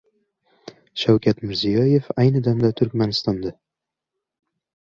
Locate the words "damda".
2.47-2.73